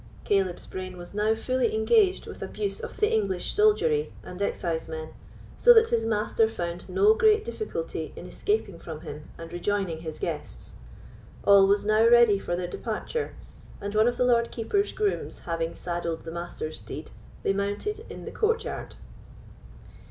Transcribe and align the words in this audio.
Caleb's 0.23 0.65
brain 0.65 0.97
was 0.97 1.13
now 1.13 1.35
fully 1.35 1.75
engaged 1.75 2.25
with 2.25 2.41
abuse 2.41 2.79
of 2.79 2.97
the 2.97 3.13
English 3.13 3.53
soldiery 3.53 4.11
and 4.23 4.39
excisemen, 4.41 5.09
so 5.59 5.75
that 5.75 5.89
his 5.89 6.07
master 6.07 6.49
found 6.49 6.89
no 6.89 7.13
great 7.13 7.45
difficulty 7.45 8.11
in 8.15 8.25
escaping 8.25 8.79
from 8.79 9.01
him 9.01 9.29
and 9.37 9.53
rejoining 9.53 9.99
his 9.99 10.17
guests. 10.17 10.73
All 11.43 11.67
was 11.67 11.85
now 11.85 12.03
ready 12.03 12.39
for 12.39 12.55
their 12.55 12.65
departure; 12.67 13.35
and 13.79 13.93
one 13.93 14.07
of 14.07 14.17
the 14.17 14.25
Lord 14.25 14.49
Keeper's 14.49 14.91
grooms 14.91 15.37
having 15.45 15.75
saddled 15.75 16.23
the 16.23 16.31
Master's 16.31 16.79
steed, 16.79 17.11
they 17.43 17.53
mounted 17.53 18.03
in 18.09 18.25
the 18.25 18.31
courtyard. 18.31 18.95